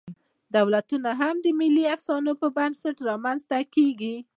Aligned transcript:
دولتونه 0.55 1.09
هم 1.21 1.35
د 1.45 1.47
ملي 1.59 1.85
افسانو 1.95 2.31
پر 2.39 2.49
بنسټ 2.57 2.97
رامنځ 3.09 3.39
ته 3.49 3.59
کېږي. 3.75 4.15